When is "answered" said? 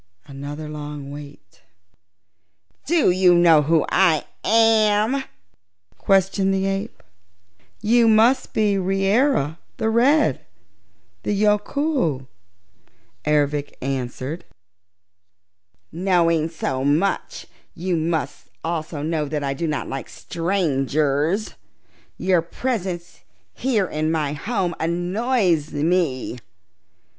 13.79-14.43